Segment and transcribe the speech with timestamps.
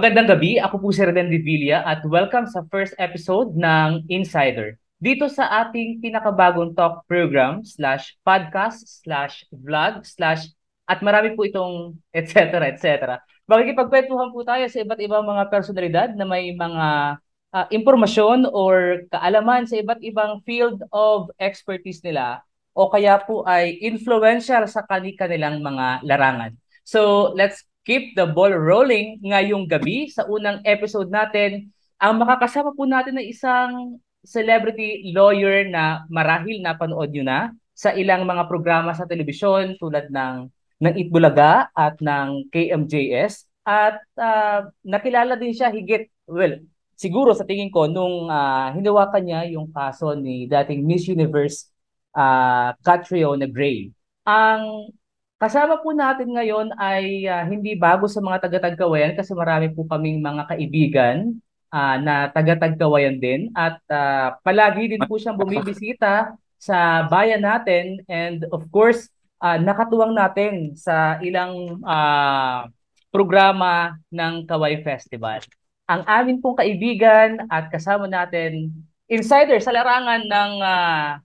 [0.00, 4.80] Magandang gabi, ako po si Reden Villa at welcome sa first episode ng Insider.
[4.96, 10.48] Dito sa ating pinakabagong talk program slash podcast slash vlog slash
[10.88, 12.72] at marami po itong etc.
[12.72, 13.20] etc.
[13.44, 17.20] Makikipagkwentuhan po tayo sa iba't ibang mga personalidad na may mga
[17.52, 22.40] uh, impormasyon or kaalaman sa iba't ibang field of expertise nila
[22.72, 26.56] o kaya po ay influential sa kanilang mga larangan.
[26.88, 31.72] So, let's keep the ball rolling ngayong gabi sa unang episode natin.
[32.00, 37.40] Ang makakasama po natin ay isang celebrity lawyer na marahil napanood nyo na
[37.72, 40.48] sa ilang mga programa sa telebisyon tulad ng
[40.80, 46.56] ng Itbulaga at ng KMJS at uh, nakilala din siya higit well
[47.00, 51.72] siguro sa tingin ko nung uh, hinawakan niya yung kaso ni dating Miss Universe
[52.12, 53.88] uh, Catriona Gray.
[54.28, 54.92] Ang
[55.40, 60.20] kasama po natin ngayon ay uh, hindi bago sa mga taga-Tagkawayan kasi marami po kaming
[60.20, 61.40] mga kaibigan
[61.72, 68.44] uh, na taga-Tagkawayan din at uh, palagi din po siyang bumibisita sa bayan natin and
[68.52, 69.08] of course
[69.40, 72.68] uh, nakatuwang natin sa ilang uh,
[73.08, 75.40] programa ng Kaway Festival.
[75.88, 78.70] Ang amin pong kaibigan at kasama natin
[79.08, 81.18] insider sa larangan ng uh,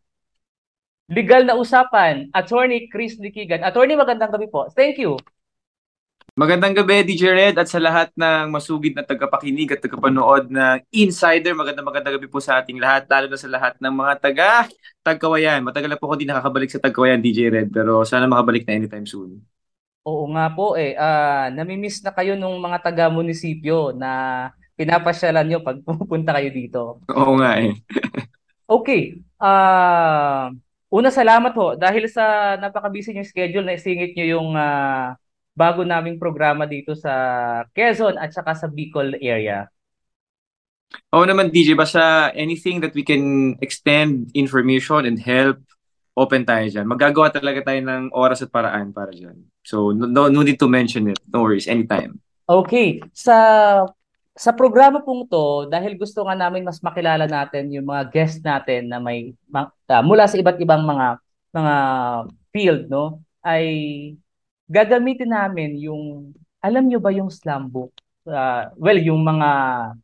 [1.09, 3.61] legal na usapan, Attorney Chris Likigan.
[3.61, 4.69] Attorney, magandang gabi po.
[4.73, 5.17] Thank you.
[6.35, 11.55] Magandang gabi, DJ Red, at sa lahat ng masugid na tagapakinig at tagapanood ng Insider.
[11.55, 14.51] Magandang magandang gabi po sa ating lahat, lalo na sa lahat ng mga taga
[14.99, 15.63] Tagkawayan.
[15.63, 19.07] Matagal na po ako di nakakabalik sa Tagkawayan, DJ Red, pero sana makabalik na anytime
[19.07, 19.39] soon.
[20.03, 20.97] Oo nga po eh.
[20.99, 26.81] Uh, namimiss na kayo nung mga taga-munisipyo na pinapasyalan nyo pag pupunta kayo dito.
[27.15, 27.71] Oo nga eh.
[28.67, 29.23] okay.
[29.39, 30.51] Uh,
[30.95, 35.11] Una, salamat ho dahil sa napaka-busy niyo schedule na isingit niyo yung uh,
[35.51, 37.11] bago naming programa dito sa
[37.75, 39.67] Quezon at saka sa Bicol area.
[41.11, 45.59] Oo naman DJ, basta anything that we can extend information and help,
[46.15, 46.87] open tayo dyan.
[46.87, 49.35] Magagawa talaga tayo ng oras at paraan para dyan.
[49.67, 51.19] So, no, no need to mention it.
[51.27, 52.23] No worries, anytime.
[52.47, 53.03] Okay.
[53.11, 53.35] Sa
[54.35, 58.91] sa programa pong to, dahil gusto nga namin mas makilala natin yung mga guest natin
[58.91, 61.23] na may uh, mula sa iba't ibang mga
[61.55, 61.75] mga
[62.51, 63.65] field, no, ay
[64.67, 67.95] gagamitin namin yung alam nyo ba yung slam book?
[68.27, 69.49] Uh, well, yung mga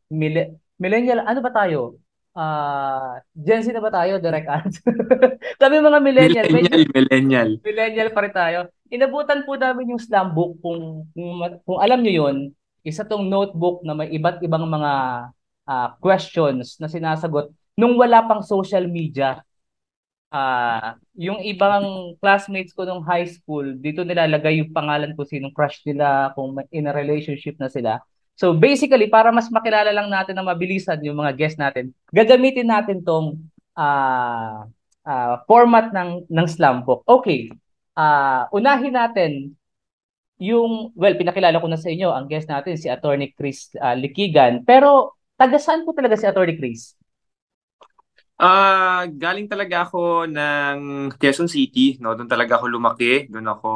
[0.08, 2.00] mil- millennial, ano ba tayo?
[2.32, 4.16] Uh, Gen Z na ba tayo?
[4.16, 4.94] Direct answer.
[5.60, 6.46] Kami mga millennial.
[6.48, 7.50] Millennial, millennial.
[7.60, 8.58] Millennial pa rin tayo.
[8.88, 12.36] Inabutan po namin yung slam book kung, kung, kung alam nyo yon
[12.82, 14.92] isa tong notebook na may iba't ibang mga
[15.66, 19.40] uh, questions na sinasagot nung wala pang social media.
[20.32, 25.84] Uh, yung ibang classmates ko nung high school, dito nilalagay yung pangalan ko sinong crush
[25.84, 28.00] nila, kung in a relationship na sila.
[28.32, 33.04] So basically, para mas makilala lang natin na mabilisan yung mga guests natin, gagamitin natin
[33.04, 33.44] tong
[33.76, 34.64] uh,
[35.04, 37.04] uh, format ng, ng slam book.
[37.04, 37.52] Okay,
[37.92, 39.52] uh, unahin natin
[40.42, 44.66] yung, well, pinakilala ko na sa inyo, ang guest natin si Attorney Chris uh, Likigan.
[44.66, 46.98] Pero, taga saan po talaga si Attorney Chris?
[48.42, 50.76] Uh, galing talaga ako ng
[51.14, 51.94] Quezon City.
[52.02, 52.18] No?
[52.18, 53.30] Doon talaga ako lumaki.
[53.30, 53.70] Doon ako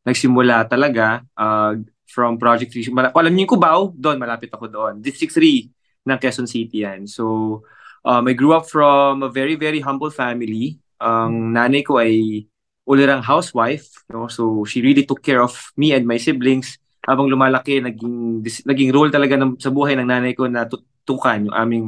[0.00, 1.76] nagsimula talaga uh,
[2.08, 2.88] from Project 3.
[2.96, 3.92] Mal- alam niyo yung Cubao?
[3.92, 5.04] Doon, malapit ako doon.
[5.04, 7.04] District 3 ng Quezon City yan.
[7.04, 7.60] So,
[8.00, 10.80] um, I grew up from a very, very humble family.
[11.04, 12.48] Ang nanay ko ay
[12.86, 14.30] ulirang housewife, no?
[14.30, 19.10] So she really took care of me and my siblings habang lumalaki naging naging role
[19.10, 21.86] talaga ng, sa buhay ng nanay ko na tutukan yung aming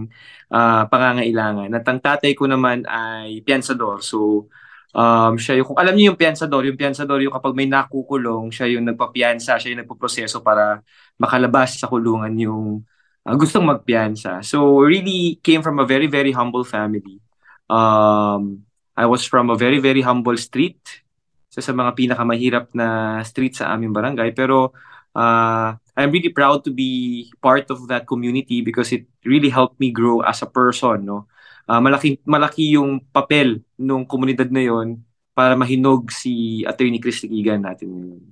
[0.50, 1.70] uh, pangangailangan.
[1.74, 4.02] At ang tatay ko naman ay piansador.
[4.02, 4.50] So
[4.94, 8.70] um, siya yung, kung alam niyo yung piansador, yung piansador yung kapag may nakukulong, siya
[8.74, 10.82] yung nagpapiansa, siya yung nagpo-proseso para
[11.18, 12.86] makalabas sa kulungan yung
[13.26, 14.42] uh, gustong magpiansa.
[14.46, 17.18] So really came from a very, very humble family.
[17.66, 18.67] Um,
[18.98, 20.82] I was from a very, very humble street.
[21.46, 24.34] Isa sa mga pinakamahirap na street sa aming barangay.
[24.34, 24.74] Pero
[25.14, 29.94] uh, I'm really proud to be part of that community because it really helped me
[29.94, 31.06] grow as a person.
[31.06, 31.30] No?
[31.70, 34.98] Uh, malaki, malaki yung papel ng komunidad na yon
[35.30, 38.22] para mahinog si Attorney Chris Ligigan natin ngayon.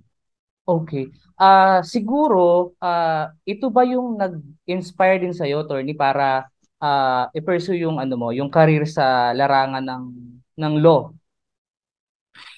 [0.66, 1.06] Okay.
[1.38, 6.50] Uh, siguro, uh, ito ba yung nag-inspire din sa'yo, Attorney, para
[6.82, 10.02] uh, i-pursue yung, ano mo, yung career sa larangan ng
[10.56, 11.12] ng law?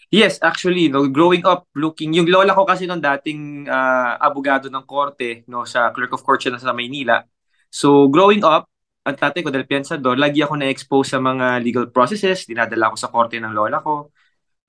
[0.09, 4.85] Yes, actually, no, growing up, looking, yung lola ko kasi nung dating uh, abogado ng
[4.89, 7.21] korte, no, sa clerk of court siya na sa Maynila.
[7.69, 8.65] So, growing up,
[9.05, 13.13] ang tatay ko, dahil piyansador, lagi ako na-expose sa mga legal processes, dinadala ako sa
[13.13, 14.09] korte ng lola ko,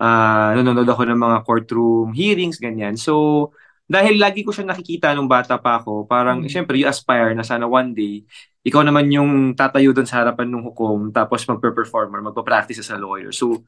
[0.03, 2.99] uh, nanonood ako ng mga courtroom hearings, ganyan.
[2.99, 3.55] So,
[3.87, 6.51] dahil lagi ko siya nakikita nung bata pa ako, parang, mm.
[6.51, 8.27] syempre, you aspire na sana one day,
[8.59, 12.99] ikaw naman yung tatayo doon sa harapan ng hukom, tapos magpe-perform or magpa-practice as a
[12.99, 13.31] lawyer.
[13.31, 13.63] So,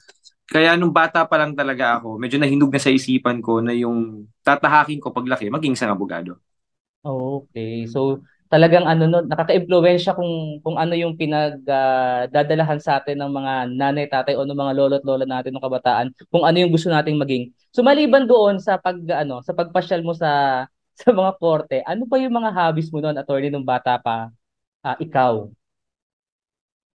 [0.51, 4.27] kaya nung bata pa lang talaga ako, medyo nahinog na sa isipan ko na yung
[4.43, 6.35] tatahakin ko paglaki, maging isang abogado.
[7.01, 7.87] Okay.
[7.87, 8.19] So,
[8.51, 14.05] talagang ano no, nakaka-impluwensya kung kung ano yung pinagdadalahan uh, sa atin ng mga nanay,
[14.11, 17.55] tatay o ng mga lolo't lola natin ng kabataan, kung ano yung gusto nating maging.
[17.71, 20.67] So maliban doon sa pag ano, sa pagpasyal mo sa
[21.01, 24.27] sa mga korte, ano pa yung mga hobbies mo noon, attorney nung bata pa
[24.85, 25.49] uh, ikaw?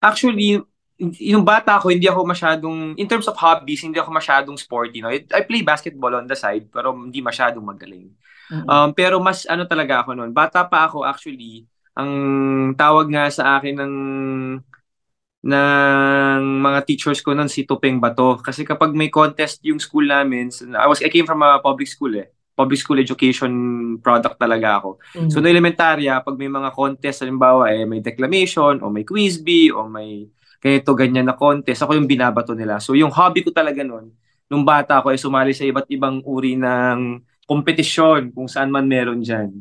[0.01, 0.61] Actually,
[1.17, 5.01] yung bata ako, hindi ako masyadong, in terms of hobbies, hindi ako masyadong sporty.
[5.01, 5.09] No?
[5.09, 8.13] I play basketball on the side, pero hindi masyadong magaling.
[8.51, 10.35] Um, pero mas ano talaga ako noon.
[10.35, 11.63] Bata pa ako actually,
[11.95, 12.11] ang
[12.75, 13.95] tawag nga sa akin ng
[15.41, 20.53] ng mga teachers ko noon si Tupeng Bato kasi kapag may contest yung school namin
[20.77, 23.51] I was I came from a public school eh public school education
[24.03, 25.29] product talaga ako mm-hmm.
[25.31, 29.71] so no elementarya pag may mga contest halimbawa eh may declamation o may quiz bee
[29.71, 30.27] o may
[30.61, 34.13] ganito ganyan na contest ako yung binabato nila so yung hobby ko talaga noon
[34.51, 39.23] nung bata ako ay sumali sa iba't ibang uri ng kompetisyon kung saan man meron
[39.23, 39.51] diyan.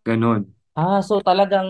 [0.00, 0.48] Ganun.
[0.72, 1.68] Ah, so talagang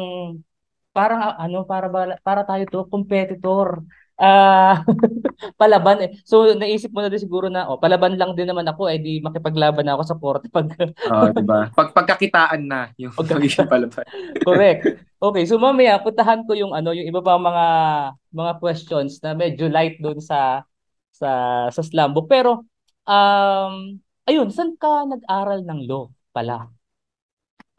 [0.95, 3.83] parang ano para ba, para tayo to competitor.
[4.19, 4.83] Ah,
[5.61, 6.11] palaban eh.
[6.27, 9.23] So naisip mo na din siguro na oh, palaban lang din naman ako eh di
[9.23, 10.67] makipaglaban na ako sa korte pag
[11.07, 11.71] Oh, di ba?
[11.71, 14.03] Pag pagkakitaan na yung pagiging palaban.
[14.43, 15.07] Correct.
[15.19, 17.67] Okay, so mamaya puntahan ko yung ano, yung iba pang mga
[18.35, 20.67] mga questions na medyo light doon sa
[21.15, 21.31] sa
[21.71, 22.27] sa slam book.
[22.27, 22.67] Pero
[23.07, 26.69] um Ayun, saan ka nag-aral ng law pala?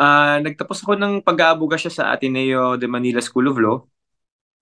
[0.01, 3.85] Uh, nagtapos ako ng pag-aabuga siya sa Ateneo de Manila School of Law.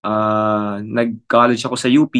[0.08, 2.16] Uh, nag-college ako sa UP.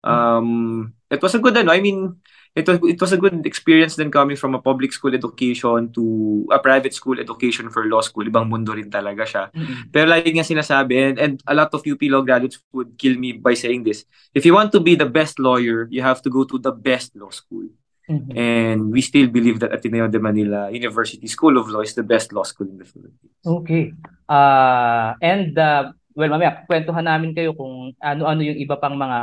[0.00, 2.16] Um, it was a good ano, I mean,
[2.56, 6.04] it was it was a good experience then coming from a public school education to
[6.52, 8.24] a private school education for law school.
[8.24, 9.44] Ibang mundo rin talaga siya.
[9.52, 9.92] Mm-hmm.
[9.92, 13.36] Pero lagi nga sinasabi, and, and a lot of UP law graduates would kill me
[13.36, 14.04] by saying this.
[14.32, 17.16] If you want to be the best lawyer, you have to go to the best
[17.16, 17.68] law school.
[18.10, 18.36] Mm-hmm.
[18.36, 22.32] And we still believe that Ateneo de Manila University School of Law is the best
[22.34, 23.32] law school in the Philippines.
[23.46, 23.94] Okay.
[24.28, 29.18] Uh, and uh, well, mamaya, kwentuhan namin kayo kung ano-ano yung iba pang mga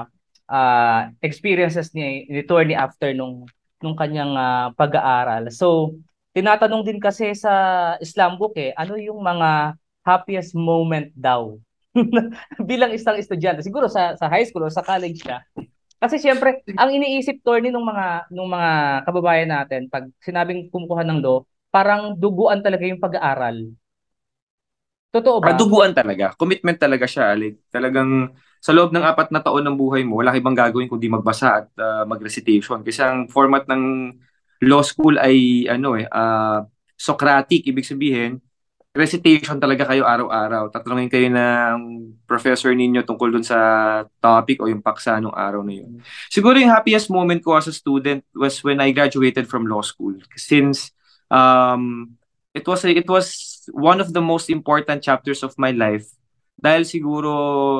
[0.49, 3.45] uh, experiences ni, ni Attorney after nung,
[3.79, 5.49] nung kanyang uh, pag-aaral.
[5.53, 5.97] So,
[6.33, 9.75] tinatanong din kasi sa Islam book eh, ano yung mga
[10.05, 11.57] happiest moment daw
[12.69, 15.43] bilang isang estudyante siguro sa sa high school o sa college ka
[15.99, 21.19] kasi siyempre, ang iniisip Tony nung mga nung mga kababayan natin pag sinabing kumukuha ng
[21.19, 23.75] law, parang duguan talaga yung pag-aaral.
[25.09, 25.53] Totoo ba?
[25.53, 26.37] Ah, duguan talaga.
[26.37, 27.33] Commitment talaga siya.
[27.33, 28.29] Like, talagang
[28.61, 31.67] sa loob ng apat na taon ng buhay mo, wala ibang gagawin kundi magbasa at
[31.81, 32.85] uh, mag-recitation.
[32.85, 34.13] Kasi ang format ng
[34.69, 36.61] law school ay ano eh, uh,
[36.93, 37.65] Socratic.
[37.65, 38.37] Ibig sabihin,
[38.93, 40.69] recitation talaga kayo araw-araw.
[40.69, 41.77] Tatanungin kayo ng
[42.27, 43.57] professor ninyo tungkol dun sa
[44.19, 46.03] topic o yung paksa nung araw na yun.
[46.27, 50.19] Siguro yung happiest moment ko as a student was when I graduated from law school.
[50.35, 50.91] Since
[51.31, 52.18] um,
[52.53, 53.27] it was it was
[53.73, 56.05] one of the most important chapters of my life.
[56.59, 57.31] Dahil siguro,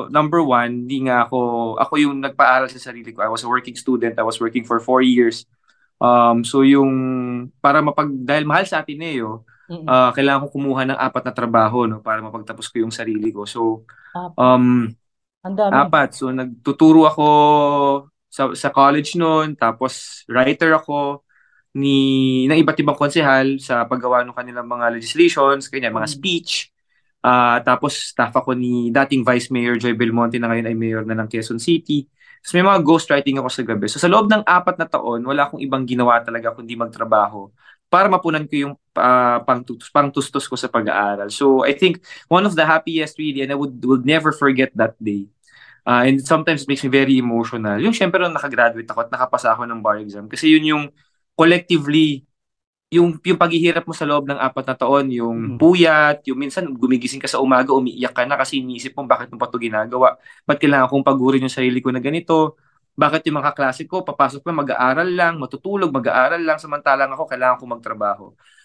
[0.08, 3.20] number one, hindi nga ako, ako yung nagpaaral sa sarili ko.
[3.20, 4.16] I was a working student.
[4.16, 5.44] I was working for four years.
[6.00, 6.88] Um, so yung,
[7.60, 12.02] para mapag, dahil mahal sa Ateneo, uh, kailangan ko kumuha ng apat na trabaho no
[12.02, 13.46] para mapagtapos ko yung sarili ko.
[13.46, 13.86] So
[14.34, 14.90] um
[15.46, 16.18] apat.
[16.18, 17.26] So nagtuturo ako
[18.26, 21.22] sa sa college noon, tapos writer ako
[21.74, 21.98] ni
[22.50, 26.14] ng iba't ibang konsehal sa paggawa ng kanilang mga legislations, kanya mga mm.
[26.18, 26.52] speech.
[27.20, 31.14] Uh, tapos staff ako ni dating Vice Mayor Joy Belmonte na ngayon ay mayor na
[31.14, 32.08] ng Quezon City.
[32.40, 33.86] So may mga ghostwriting ako sa gabi.
[33.86, 37.52] So sa loob ng apat na taon, wala akong ibang ginawa talaga kundi magtrabaho
[37.90, 41.28] para mapunan ko yung uh, pangtustos, pangtustos ko sa pag-aaral.
[41.28, 42.00] So I think
[42.32, 45.28] one of the happiest really and I would would never forget that day.
[45.84, 47.76] Uh, and sometimes it makes me very emotional.
[47.82, 50.84] Yung syempre nung nakagraduate ako at nakapasa ako ng bar exam kasi yun yung
[51.40, 52.28] collectively
[52.90, 55.58] yung yung paghihirap mo sa loob ng apat na taon, yung mm-hmm.
[55.62, 59.38] puyat, yung minsan gumigising ka sa umaga, umiiyak ka na kasi iniisip mo bakit mo
[59.38, 60.18] pa ito ginagawa.
[60.42, 62.58] Ba't kailangan kong pagurin yung sarili ko na ganito?
[62.98, 67.56] Bakit yung mga klase ko, papasok lang, mag-aaral lang, matutulog, mag-aaral lang, samantalang ako, kailangan
[67.62, 68.24] ko magtrabaho.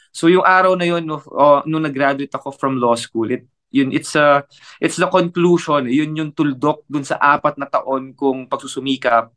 [0.09, 3.93] So yung araw na yun, no, oh, nung nag-graduate ako from law school, it, yun,
[3.93, 4.41] it's, a,
[4.81, 9.29] it's the conclusion, yun yung tuldok dun sa apat na taon kong pagsusumikap,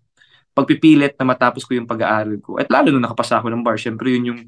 [0.58, 2.58] pagpipilit na matapos ko yung pag-aaral ko.
[2.58, 4.40] At lalo nung nakapasa ako ng bar, syempre yun yung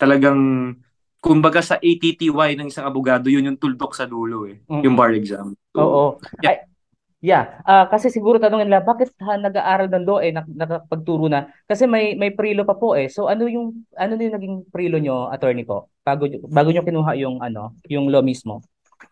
[0.00, 0.72] talagang
[1.20, 4.82] kumbaga sa ATTY ng isang abogado, yun yung tuldok sa dulo eh, mm-hmm.
[4.86, 5.52] yung bar exam.
[5.76, 6.04] So, Oo.
[6.40, 6.64] Yeah.
[7.18, 11.50] Yeah, ah kasi siguro tanungin nila bakit ha, nag-aaral ng law eh nak- nakapagturo na
[11.66, 13.10] kasi may may prelo pa po eh.
[13.10, 15.90] So ano yung ano yung naging prelo nyo, attorney po?
[16.06, 18.62] Bago bago nyo kinuha yung ano, yung law mismo.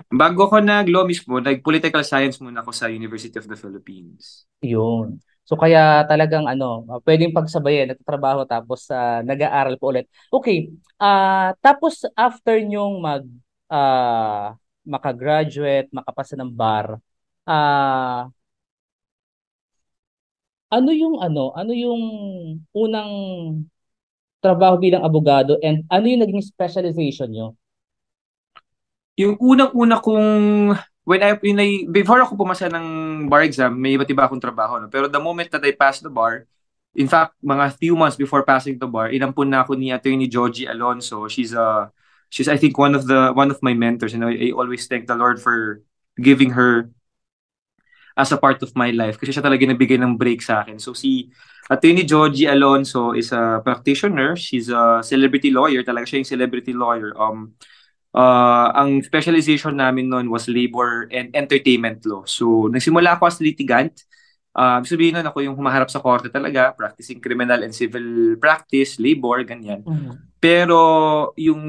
[0.06, 4.46] Bago ko nag-law mismo, nag-political science muna ako sa University of the Philippines.
[4.62, 5.18] Yun.
[5.46, 10.06] So kaya talagang ano, ah, pwedeng pagsabayin, nagtatrabaho tapos ah, nag-aaral po ulit.
[10.34, 10.74] Okay.
[10.98, 13.24] Ah tapos after nyong mag
[13.70, 16.98] ah makagraduate, makapasa ng bar,
[17.46, 18.26] ah
[20.70, 22.02] ano yung ano, ano yung
[22.74, 23.12] unang
[24.44, 27.48] trabaho bilang abogado and ano yung naging specialization nyo?
[29.16, 30.76] Yung unang-una kong
[31.06, 34.82] when I, when I before ako pumasa ng bar exam, may iba't iba akong trabaho.
[34.82, 34.90] No?
[34.90, 36.50] Pero the moment that I passed the bar,
[36.98, 40.66] in fact, mga few months before passing the bar, inampun na ako ni Attorney Georgie
[40.66, 41.30] Alonso.
[41.30, 41.94] She's a
[42.28, 45.06] she's I think one of the one of my mentors and I, I always thank
[45.06, 45.86] the Lord for
[46.18, 46.90] giving her
[48.18, 50.82] as a part of my life kasi siya talaga nabigay ng break sa akin.
[50.82, 51.30] So si
[51.70, 54.34] Attorney Georgie Alonso is a practitioner.
[54.34, 55.86] She's a celebrity lawyer.
[55.86, 57.14] Talaga siya yung celebrity lawyer.
[57.14, 57.54] Um,
[58.16, 62.24] uh, ang specialization namin noon was labor and entertainment law.
[62.24, 63.94] So, nagsimula ako as litigant.
[64.56, 69.44] Uh, sabihin nun, ako yung humaharap sa korte talaga, practicing criminal and civil practice, labor,
[69.44, 69.84] ganyan.
[69.84, 70.40] Mhm.
[70.40, 70.80] Pero
[71.36, 71.62] yung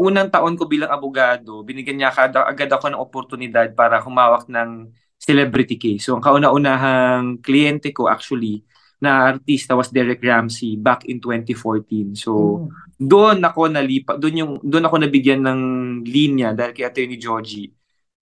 [0.00, 4.88] unang taon ko bilang abogado, binigyan niya agad, agad ako ng oportunidad para humawak ng
[5.20, 6.08] celebrity case.
[6.08, 8.64] So, ang kauna-unahang kliyente ko actually
[9.00, 12.12] na artista was Derek Ramsey back in 2014.
[12.14, 12.68] So, Mm.
[13.00, 15.60] doon ako nalipa, doon yung doon ako nabigyan ng
[16.04, 17.72] linya dahil kay Attorney Georgie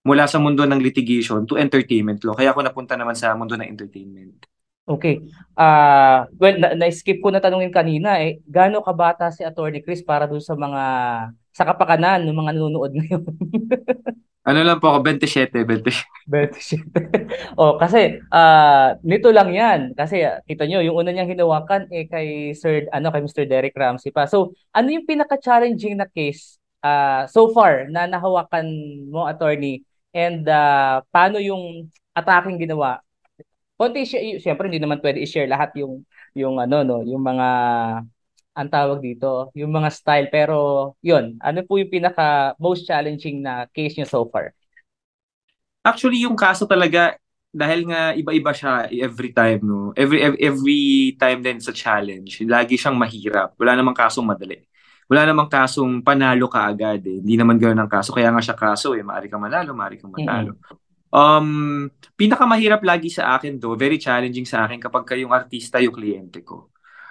[0.07, 2.33] mula sa mundo ng litigation to entertainment law.
[2.33, 4.47] Kaya ako napunta naman sa mundo ng entertainment.
[4.89, 5.21] Okay.
[5.53, 10.25] Ah, well, na- na-skip ko na tanungin kanina eh, gaano kabata si Attorney Chris para
[10.25, 10.83] dun sa mga
[11.53, 13.23] sa kapakanan ng mga nanonood ngayon?
[14.49, 16.09] Ano lang po ako, 27, 27.
[16.25, 17.61] 27.
[17.61, 19.93] Oh, kasi ah nito lang 'yan.
[19.93, 23.45] Kasi ah, kita nyo, yung una niyang hinawakan eh kay Sir ano kay Mr.
[23.45, 24.25] Derek Ramsey pa.
[24.25, 28.65] So, ano yung pinaka-challenging na case ah so far na nahawakan
[29.13, 29.85] mo, attorney?
[30.17, 33.05] And ah, paano yung ataking ginawa?
[33.77, 36.03] Konti siya, siyempre hindi naman pwede i-share lahat yung
[36.33, 37.49] yung ano no, yung mga
[38.59, 43.71] ang tawag dito, yung mga style pero yun, ano po yung pinaka most challenging na
[43.71, 44.51] case niyo so far?
[45.87, 47.15] Actually, yung kaso talaga,
[47.55, 49.95] dahil nga iba-iba siya every time, no?
[49.95, 50.85] Every, every, every
[51.17, 53.55] time din sa challenge, lagi siyang mahirap.
[53.57, 54.67] Wala namang kasong madali.
[55.09, 57.25] Wala namang kasong panalo ka agad eh.
[57.25, 58.13] Hindi naman ganoon ang kaso.
[58.13, 59.01] Kaya nga siya kaso eh.
[59.01, 60.61] Maari kang manalo, maari kang matalo.
[61.09, 61.89] Um,
[62.21, 66.69] pinakamahirap lagi sa akin do, very challenging sa akin kapag kayong artista yung kliyente ko.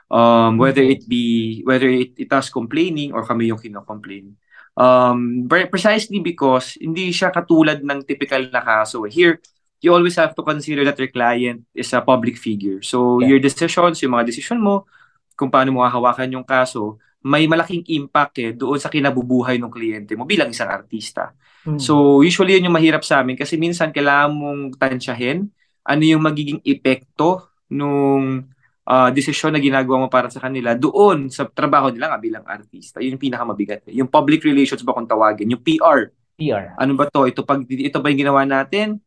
[0.08, 4.40] Um, whether it be, whether it, it us complaining or kami yung kino-complain.
[4.78, 9.04] Um, pre- precisely because hindi siya katulad ng typical na kaso.
[9.04, 9.44] Here,
[9.84, 12.80] you always have to consider that your client is a public figure.
[12.82, 13.36] So, Yeah.
[13.36, 14.88] your decisions, yung mga decision mo,
[15.36, 20.16] kung paano mo hahawakan yung kaso, may malaking impact eh doon sa kinabubuhay ng kliyente
[20.16, 21.36] mo bilang isang artista.
[21.68, 21.82] Mm.
[21.82, 25.52] So, usually yun yung mahirap sa amin kasi minsan kailangan mong tansyahin
[25.88, 28.48] ano yung magiging epekto nung
[28.88, 33.04] uh, desisyon na ginagawa mo para sa kanila doon sa trabaho nila nga bilang artista.
[33.04, 33.84] Yun yung pinakamabigat.
[33.92, 36.08] Yung public relations ba kung tawagin, yung PR.
[36.40, 36.74] PR.
[36.80, 37.28] Ano ba to?
[37.28, 39.04] Ito, pag, ito ba yung ginawa natin?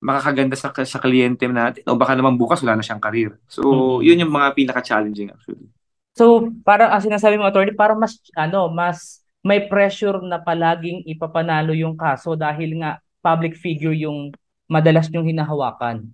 [0.00, 1.84] Makakaganda sa, sa kliyente natin?
[1.84, 3.36] O baka naman bukas wala na siyang karir.
[3.50, 4.06] So, Mhm.
[4.06, 5.68] yun yung mga pinaka-challenging actually.
[6.16, 11.70] So, parang ang sinasabi mo, attorney, parang mas, ano, mas may pressure na palaging ipapanalo
[11.74, 14.34] yung kaso dahil nga public figure yung
[14.66, 16.10] madalas yung hinahawakan.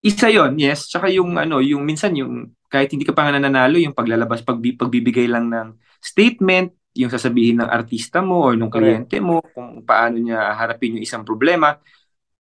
[0.00, 0.88] Isa yon yes.
[0.88, 4.78] Tsaka yung ano, yung minsan yung kahit hindi ka pa nga nananalo, yung paglalabas, pagbi,
[4.78, 10.22] pagbibigay lang ng statement, yung sasabihin ng artista mo or ng kliyente mo kung paano
[10.22, 11.76] niya harapin yung isang problema,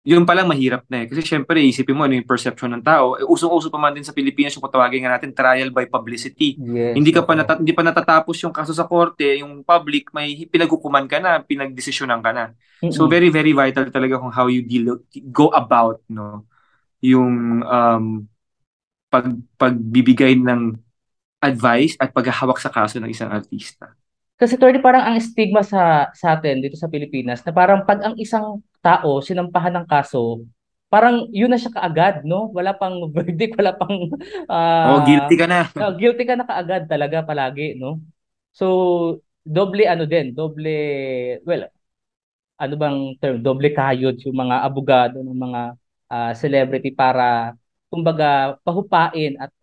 [0.06, 1.08] yun pa lang mahirap na eh.
[1.12, 3.20] Kasi syempre, isipin mo ano yung perception ng tao.
[3.20, 6.56] Eh, usong-uso pa man din sa Pilipinas yung patawagin nga natin trial by publicity.
[6.56, 6.96] Yes.
[6.96, 11.06] Hindi ka pa nata- hindi pa natatapos yung kaso sa korte, yung public may pinaghukuman
[11.10, 12.46] ka na, pinagdesisyonan ka na.
[12.90, 13.12] So Mm-mm.
[13.12, 15.04] very very vital talaga kung how you deal
[15.36, 16.48] go about no
[17.04, 18.06] yung um
[19.10, 19.26] pag
[19.58, 20.78] pagbibigay ng
[21.42, 23.96] advice at paghahawak sa kaso ng isang artista.
[24.40, 28.16] Kasi attorney, parang ang stigma sa sa atin dito sa Pilipinas na parang pag ang
[28.16, 30.48] isang tao sinampahan ng kaso,
[30.88, 32.48] parang yun na siya kaagad, no?
[32.56, 33.96] Wala pang verdict, wala pang
[34.84, 35.60] Oh, ah guilty ka na.
[35.80, 38.00] ah, guilty ka na kaagad talaga palagi, no?
[38.56, 38.66] So,
[39.44, 40.72] doble ano din, doble,
[41.48, 41.68] well,
[42.60, 45.62] ano bang term, doble kayod yung mga abogado ng mga
[46.10, 47.54] ah, celebrity para
[47.90, 49.54] kumbaga pahupain at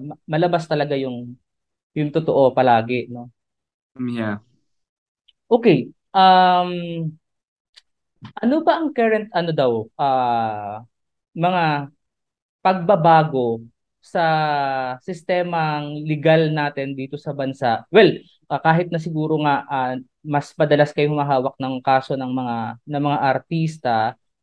[0.00, 1.34] ma- malabas talaga yung
[1.96, 3.30] yung totoo palagi, no?
[3.96, 4.38] Yeah.
[5.48, 5.88] Okay.
[6.12, 7.12] Um,
[8.42, 10.82] ano ba ang current ano daw ah
[11.36, 11.92] mga
[12.64, 13.62] pagbabago
[14.02, 14.24] sa
[15.02, 17.82] sistemang legal natin dito sa bansa.
[17.90, 22.56] Well, uh, kahit na siguro nga uh, mas madalas kayo humahawak ng kaso ng mga
[22.86, 23.96] ng mga artista,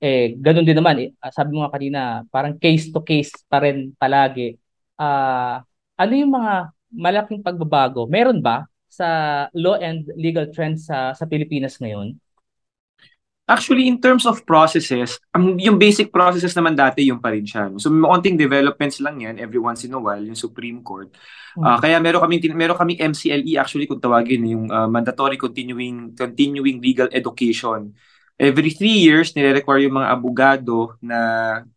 [0.04, 3.96] eh ganun din naman eh, sabi mo nga kanina, parang case to case pa rin
[3.96, 4.60] palagi.
[5.00, 5.64] Uh,
[5.96, 6.54] ano yung mga
[6.92, 8.04] malaking pagbabago?
[8.12, 9.08] Meron ba sa
[9.56, 12.20] law and legal trends sa sa Pilipinas ngayon?
[13.44, 17.76] Actually, in terms of processes, um, yung basic processes naman dati yung pa rin siya.
[17.76, 21.12] So, konting developments lang yan every once in a while, yung Supreme Court.
[21.60, 26.80] Uh, kaya meron kami meron kami MCLE actually kung tawagin yung uh, mandatory continuing continuing
[26.80, 27.92] legal education.
[28.38, 31.18] Every three years nire-require yung mga abogado na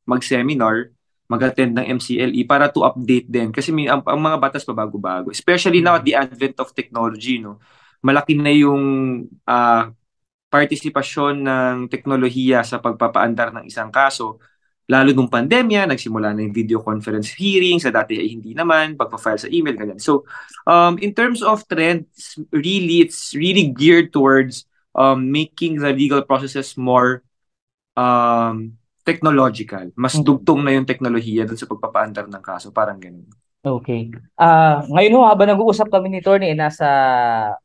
[0.09, 0.91] mag-seminar,
[1.27, 5.29] mag-attend ng MCLE para to update din kasi may, ang, ang mga batas pa bago-bago.
[5.35, 7.59] Especially now at the advent of technology, no.
[8.01, 8.85] Malaki na yung
[9.45, 9.85] uh,
[10.47, 14.39] partisipasyon ng teknolohiya sa pagpapaandar ng isang kaso,
[14.87, 19.43] lalo nung pandemya, nagsimula na yung video conference hearings, sa dati ay hindi naman, pagpa-file
[19.43, 19.99] sa email, ganyan.
[19.99, 20.23] So,
[20.63, 24.65] um, in terms of trends, really, it's really geared towards
[24.97, 27.21] um, making the legal processes more
[27.95, 28.75] um,
[29.05, 29.93] technological.
[29.95, 30.27] Mas mm-hmm.
[30.27, 33.29] dugtong na yung teknolohiya dun sa pagpapaandar ng kaso, parang ganun.
[33.67, 34.15] Okay.
[34.39, 36.87] Ah, uh, ngayon ho habang nag-uusap kami ni Tony nasa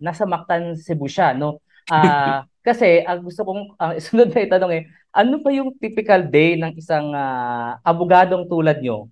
[0.01, 1.61] nasa Mactan Cebu siya, no.
[1.88, 4.83] Ah, uh, Kasi ang gusto kong ang sunod na itanong eh,
[5.17, 9.09] ano pa yung typical day ng isang uh, abogadong tulad nyo?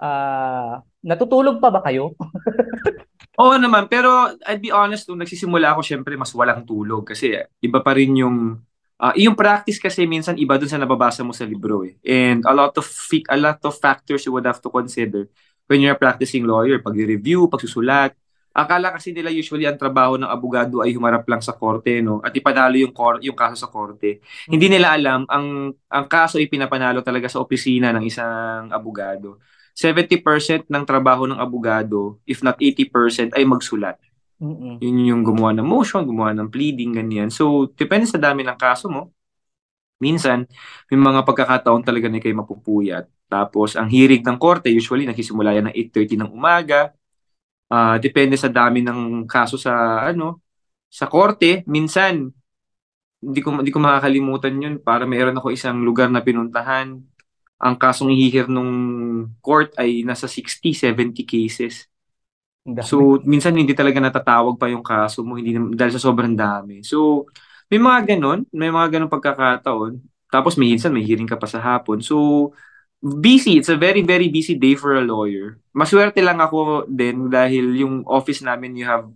[0.00, 2.16] Uh, natutulog pa ba kayo?
[3.40, 7.80] Oo naman, pero I'd be honest, nung nagsisimula ako, syempre mas walang tulog kasi iba
[7.80, 8.60] pa rin yung
[9.00, 11.96] uh, yung practice kasi minsan iba dun sa nababasa mo sa libro eh.
[12.04, 12.84] And a lot of
[13.32, 15.24] a lot of factors you would have to consider
[15.64, 18.12] when you're practicing lawyer, pag-review, pagsusulat,
[18.50, 22.34] Akala kasi nila usually ang trabaho ng abogado ay humarap lang sa korte no at
[22.34, 24.18] ipanalo yung kor- yung kaso sa korte.
[24.50, 29.38] Hindi nila alam ang ang kaso ay pinapanalo talaga sa opisina ng isang abogado.
[29.76, 33.96] 70% ng trabaho ng abogado, if not 80%, ay magsulat.
[34.40, 34.80] Mm-mm.
[34.80, 37.28] Yun yung gumawa ng motion, gumawa ng pleading, ganyan.
[37.28, 39.12] So, depende sa dami ng kaso mo.
[40.00, 40.48] Minsan,
[40.88, 43.04] may mga pagkakataon talaga na kayo mapupuyat.
[43.28, 46.96] Tapos, ang hearing ng korte, usually, nagsisimula yan ng 8.30 ng umaga
[47.70, 50.42] uh, depende sa dami ng kaso sa ano
[50.90, 52.26] sa korte minsan
[53.22, 56.98] hindi ko hindi ko makakalimutan yun para mayroon ako isang lugar na pinuntahan
[57.60, 58.72] ang kasong ihihir nung
[59.44, 61.86] court ay nasa 60 70 cases
[62.84, 67.28] so minsan hindi talaga natatawag pa yung kaso mo hindi dahil sa sobrang dami so
[67.68, 70.00] may mga ganon may mga ganon pagkakataon
[70.32, 72.50] tapos may minsan may hearing ka pa sa hapon so
[73.00, 73.56] busy.
[73.56, 75.58] It's a very, very busy day for a lawyer.
[75.72, 79.08] Maswerte lang ako din dahil yung office namin, you have,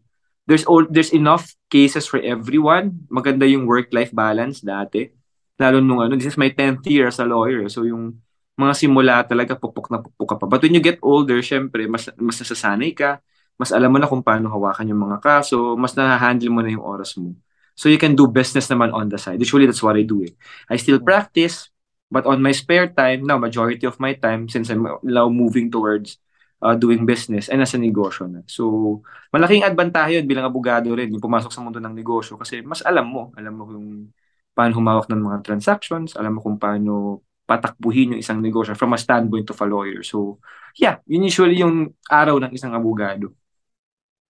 [0.48, 3.04] there's all, there's enough cases for everyone.
[3.12, 5.12] Maganda yung work-life balance dati.
[5.60, 7.68] Lalo nung ano, this is my 10th year as a lawyer.
[7.68, 8.23] So yung
[8.54, 10.46] mga simula talaga, pupuk na pupuk ka pa.
[10.46, 13.18] But when you get older, syempre, mas, mas nasasanay ka,
[13.58, 16.82] mas alam mo na kung paano hawakan yung mga kaso, mas na-handle mo na yung
[16.82, 17.34] oras mo.
[17.74, 19.42] So you can do business naman on the side.
[19.42, 20.22] Usually that's what I do.
[20.22, 20.34] Eh.
[20.70, 21.74] I still practice,
[22.14, 26.22] But on my spare time, now majority of my time, since I'm now moving towards
[26.62, 28.46] uh, doing business, ay nasa negosyo na.
[28.46, 29.02] So,
[29.34, 33.10] malaking advantahe yun bilang abogado rin, yung pumasok sa mundo ng negosyo kasi mas alam
[33.10, 33.88] mo, alam mo kung
[34.54, 39.00] paano humawak ng mga transactions, alam mo kung paano patakbuhin yung isang negosyo from a
[39.00, 40.00] standpoint of a lawyer.
[40.00, 40.40] So,
[40.76, 43.32] yeah, yun usually yung araw ng isang abogado.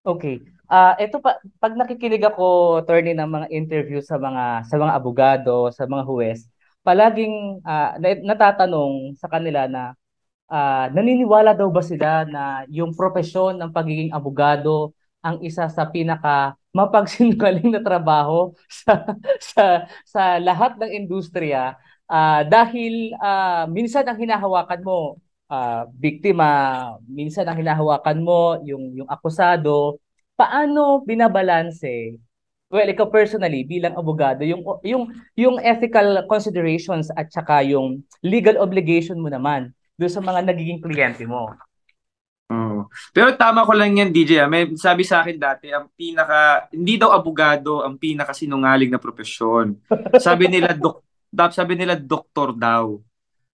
[0.05, 0.43] Okay.
[0.65, 4.93] Ah, uh, ito pa pag nakikinig ako attorney ng mga interview sa mga sa mga
[4.97, 6.49] abogado, sa mga huwes,
[6.81, 9.93] palaging uh, natatanong sa kanila na
[10.49, 14.93] uh, naniniwala daw ba sila na yung profesyon ng pagiging abogado
[15.25, 18.53] ang isa sa pinaka mapagsinungaling na trabaho
[18.85, 18.93] sa
[19.41, 19.63] sa
[20.05, 21.77] sa lahat ng industriya
[22.09, 26.49] uh, dahil uh, minsan ang hinahawakan mo uh, biktima,
[27.05, 30.01] minsan ang hinahawakan mo yung yung akusado.
[30.35, 32.19] Paano binabalanse
[32.65, 39.21] Well, ikaw personally bilang abogado, yung yung yung ethical considerations at saka yung legal obligation
[39.21, 41.53] mo naman do sa mga nagiging kliyente mo.
[42.49, 42.89] Oh.
[43.13, 44.49] Pero tama ko lang yan, DJ.
[44.49, 49.77] May sabi sa akin dati, ang pinaka hindi daw abogado ang pinaka sinungaling na profesyon.
[50.17, 51.04] Sabi nila dok
[51.51, 52.99] sabi nila doktor daw.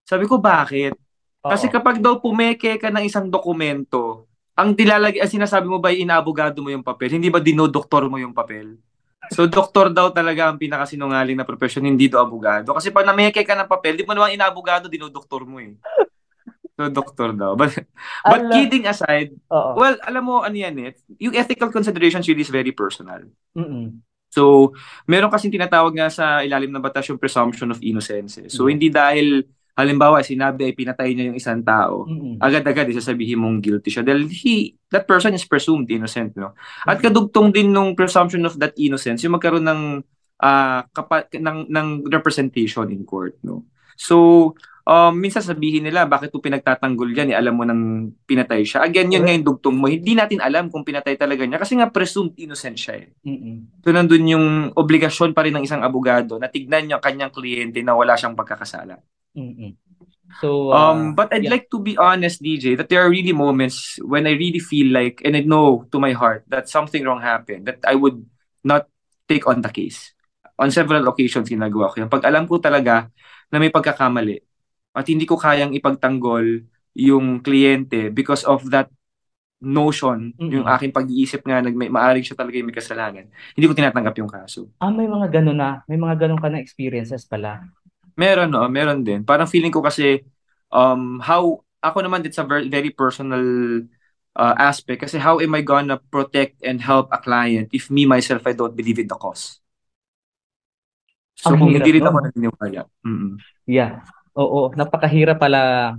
[0.06, 0.94] Sabi ko bakit?
[1.42, 1.74] Kasi Oo.
[1.74, 6.70] kapag daw pumeke ka ng isang dokumento, ang dilalagay ang sinasabi mo ba inaabogado mo
[6.70, 8.78] yung papel, hindi ba dinodoktor mo yung papel?
[9.32, 12.76] So, doktor daw talaga ang pinakasinungaling na profession, hindi do abogado.
[12.76, 15.78] Kasi pag nameke ka ng papel, di mo naman inaabogado, dinodoktor mo eh.
[16.76, 17.56] So, doktor daw.
[17.56, 17.80] But,
[18.32, 19.78] but kidding aside, Uh-oh.
[19.78, 20.92] well, alam mo, ano yan eh,
[21.22, 23.24] yung ethical considerations really is very personal.
[23.56, 24.04] Mm-mm.
[24.32, 24.72] So,
[25.12, 28.40] meron kasi tinatawag nga sa ilalim ng batas yung presumption of innocence.
[28.40, 28.48] Eh.
[28.48, 28.72] So, mm-hmm.
[28.72, 29.28] hindi dahil
[29.76, 32.40] halimbawa, sinabi ay pinatay niya yung isang tao, Mm-mm.
[32.40, 36.56] agad-agad isasabihin mong guilty siya dahil he, that person is presumed innocent, no?
[36.84, 39.82] At kadugtong din nung presumption of that innocence, yung magkaroon ng
[40.42, 43.64] ah kapa, ng ng representation in court, no?
[43.96, 47.34] So, um, minsan sabihin nila, bakit po pinagtatanggol yan?
[47.34, 48.86] Eh, alam mo nang pinatay siya.
[48.86, 49.86] Again, yun nga yung dugtong mo.
[49.90, 53.06] Hindi natin alam kung pinatay talaga niya kasi nga presumed innocent siya.
[53.06, 53.08] Eh.
[53.26, 53.84] Mm-mm.
[53.86, 57.94] So, nandun yung obligasyon pa rin ng isang abogado na tignan niya kanyang kliyente na
[57.94, 58.98] wala siyang pagkakasala.
[59.38, 59.78] Mm-mm.
[60.40, 61.60] So, uh, Um, but I'd yeah.
[61.60, 65.20] like to be honest, DJ, that there are really moments when I really feel like,
[65.28, 68.24] and I know to my heart that something wrong happened, that I would
[68.64, 68.88] not
[69.28, 70.16] take on the case.
[70.56, 72.12] On several occasions, ginagawa ko yan.
[72.12, 73.12] Pag alam ko talaga
[73.52, 74.51] na may pagkakamali
[74.92, 78.92] at hindi ko kayang ipagtanggol yung kliyente because of that
[79.62, 80.52] notion, Mm-mm.
[80.52, 84.16] yung aking pag-iisip nga, nag, may, maaring siya talaga yung may kasalanan, hindi ko tinatanggap
[84.18, 84.68] yung kaso.
[84.82, 85.86] ah, may mga ganun na.
[85.86, 87.62] May mga ganun ka na experiences pala.
[88.18, 88.66] Meron, no?
[88.68, 89.22] Meron din.
[89.24, 90.26] Parang feeling ko kasi,
[90.74, 93.42] um, how, ako naman, it's a very, very personal
[94.36, 95.06] uh, aspect.
[95.06, 98.76] Kasi how am I gonna protect and help a client if me, myself, I don't
[98.76, 99.62] believe in the cause?
[101.38, 102.26] So, Ang kung hindi rin nun, ako no?
[102.30, 102.82] naniniwala.
[103.06, 103.34] Mm-mm.
[103.66, 104.02] Yeah.
[104.38, 105.94] Oo, napakahirap pala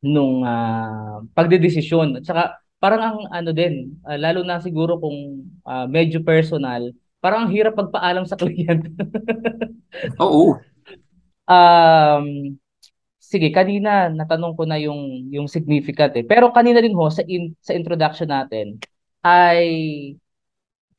[0.00, 2.20] nung ah, pagdedesisyon.
[2.20, 2.42] At saka
[2.80, 7.76] parang ang ano din, ah, lalo na siguro kung ah, medyo personal, parang ang hirap
[7.76, 8.88] magpaalam sa kliyente.
[10.16, 10.56] Oo.
[11.50, 12.56] Um,
[13.20, 16.24] sige, kanina natanong ko na yung yung significant eh.
[16.24, 18.80] Pero kanina din ho sa in, sa introduction natin
[19.20, 19.60] ay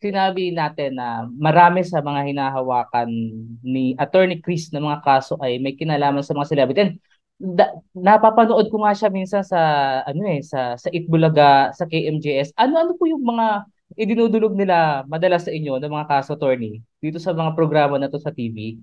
[0.01, 3.07] sinabi natin na marami sa mga hinahawakan
[3.61, 6.81] ni Attorney Chris na mga kaso ay may kinalaman sa mga celebrity.
[6.81, 6.93] And
[7.37, 9.61] da- napapanood ko nga siya minsan sa
[10.01, 12.57] ano eh sa sa Itbulaga, sa KMJS.
[12.57, 17.37] Ano-ano po yung mga idinudulog nila madalas sa inyo ng mga kaso attorney dito sa
[17.37, 18.81] mga programa na to sa TV?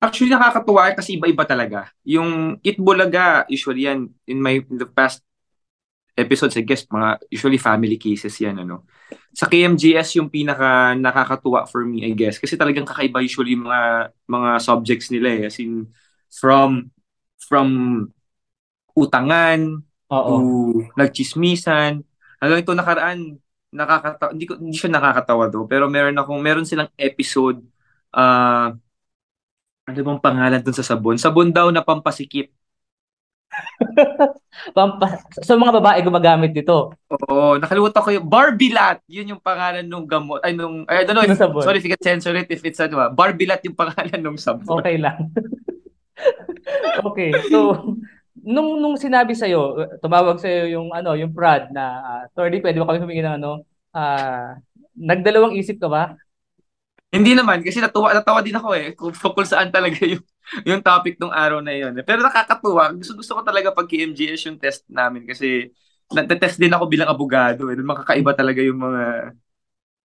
[0.00, 1.88] Actually, nakakatuwa kasi iba-iba talaga.
[2.04, 5.24] Yung Itbulaga, usually yan, in my in the past
[6.14, 8.86] episodes, I guess, mga usually family cases yan, ano.
[9.34, 14.14] Sa KMGS, yung pinaka nakakatuwa for me, I guess, kasi talagang kakaiba usually yung mga,
[14.30, 15.40] mga subjects nila eh.
[15.50, 15.90] As in,
[16.30, 16.90] from,
[17.42, 17.68] from
[18.94, 20.34] utangan, Oo.
[20.38, 20.38] to
[20.94, 22.02] nagchismisan.
[22.38, 23.18] Hanggang ito nakaraan,
[23.74, 27.58] nakakatawa, hindi, ko, hindi siya nakakatawa do, pero meron akong, meron silang episode,
[28.14, 28.70] ah,
[29.84, 31.20] ano bang pangalan dun sa sabon?
[31.20, 32.48] Sabon daw na pampasikip.
[35.46, 36.94] Sa mga babae gumagamit dito.
[37.10, 39.02] Oo, nakalimutan ko yung Barbilat.
[39.10, 40.40] Yun yung pangalan nung gamot.
[40.42, 42.98] Ay, nung, I don't know if, sorry if you can censor it if it's ano,
[43.02, 44.80] ah, Barbilat yung pangalan nung sabon.
[44.80, 45.30] Okay lang.
[47.08, 47.30] okay.
[47.50, 47.98] So,
[48.44, 52.60] nung nung sinabi sa iyo, tumawag sa iyo yung ano, yung Brad na uh, attorney,
[52.60, 53.64] pwede ba kami humingi ng ano?
[53.94, 54.58] Ah,
[54.94, 56.14] nagdalawang isip ka ba?
[57.14, 60.22] Hindi naman, kasi natuwa, natawa din ako eh, kung tungkol saan talaga yung,
[60.68, 61.96] yung topic nung araw na yun.
[62.04, 65.72] Pero nakakatuwa, gusto, gusto ko talaga pag KMGS yung test namin kasi
[66.12, 67.72] na-test din ako bilang abogado.
[67.72, 67.76] Eh.
[67.80, 69.34] Makakaiba talaga yung mga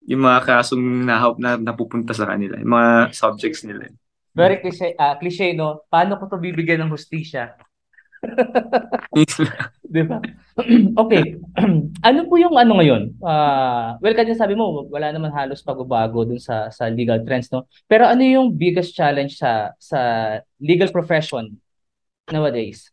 [0.08, 3.92] yung mga kasong na, na napupunta sa kanila, yung mga subjects nila.
[4.32, 5.84] Very cliche, ah, cliche no?
[5.92, 7.60] Paano ko to bibigyan ng hustisya?
[9.90, 10.22] Di ba?
[11.02, 11.40] okay.
[12.08, 13.18] ano po yung ano ngayon?
[13.24, 17.66] Ah, well, kanya sabi mo, wala naman halos pagbabago dun sa sa legal trends, no?
[17.90, 20.00] Pero ano yung biggest challenge sa sa
[20.62, 21.58] legal profession
[22.30, 22.92] nowadays?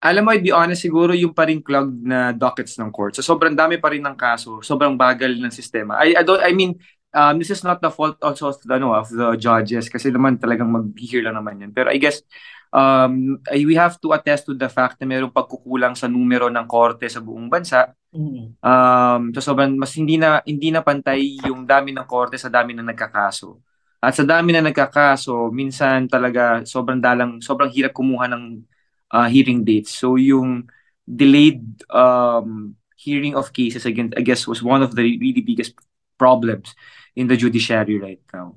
[0.00, 3.12] Alam mo, I'd be honest, siguro yung pa rin clogged na dockets ng court.
[3.12, 6.00] So sobrang dami pa rin ng kaso, sobrang bagal ng sistema.
[6.00, 6.80] I, I don't, I mean,
[7.12, 10.40] um, this is not the fault also of the, ano, of the judges kasi naman
[10.40, 11.72] talagang mag-hear lang naman yan.
[11.76, 12.24] Pero I guess,
[12.70, 17.10] um, we have to attest to the fact na mayroong pagkukulang sa numero ng korte
[17.10, 17.90] sa buong bansa.
[18.14, 18.58] Mm.
[18.62, 22.74] Um, so sobrang mas hindi na hindi na pantay yung dami ng korte sa dami
[22.74, 23.58] ng nagkakaso.
[24.00, 28.64] At sa dami na nagkakaso, minsan talaga sobrang dalang, sobrang hirap kumuha ng
[29.12, 29.92] uh, hearing dates.
[29.92, 30.72] So yung
[31.04, 35.76] delayed um, hearing of cases again, I guess was one of the really biggest
[36.16, 36.72] problems
[37.12, 38.56] in the judiciary right now.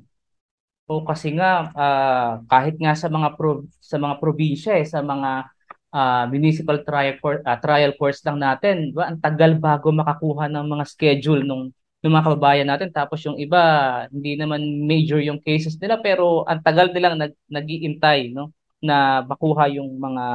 [0.91, 5.48] O kasi nga ah, kahit nga sa mga pro, sa mga probinsya eh, sa mga
[5.96, 9.08] ah, municipal trial court ah, trial courts lang natin, ba?
[9.08, 11.72] Ang tagal bago makakuha ng mga schedule nung
[12.04, 13.63] ng mga kababayan natin tapos yung iba
[14.12, 18.52] hindi naman major yung cases nila pero ang tagal nilang nag nagiintay no
[18.84, 20.26] na makuha yung mga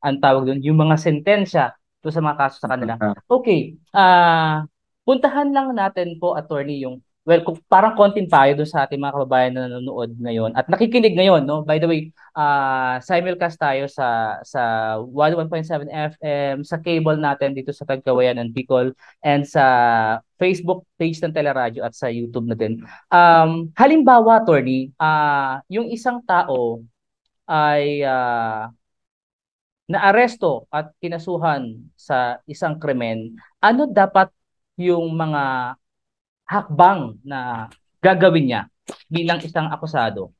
[0.00, 2.96] ang tawag doon yung mga sentensya to sa mga kaso sa kanila.
[3.28, 3.76] Okay.
[3.92, 4.64] Ah,
[5.04, 9.14] puntahan lang natin po attorney yung well kung parang konting payo doon sa ating mga
[9.14, 11.62] kababayan na nanonood ngayon at nakikinig ngayon no.
[11.62, 15.86] By the way, ah simulcast tayo sa sa 101.7
[16.18, 18.90] FM sa cable natin dito sa Tagkawayan and Bicol
[19.22, 19.62] and sa
[20.42, 22.82] Facebook page ng Teleradyo at sa YouTube na din.
[23.14, 26.82] Um halimbawa attorney, ah yung isang tao
[27.46, 28.66] ay uh,
[29.90, 34.30] naaresto at kinasuhan sa isang krimen, ano dapat
[34.78, 35.74] yung mga
[36.50, 37.70] hakbang na
[38.02, 38.62] gagawin niya
[39.06, 40.34] bilang isang akusado?